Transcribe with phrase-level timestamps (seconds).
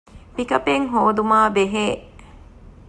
[0.35, 1.83] ޕިކަޕެއް ހޯދުމާބެހޭ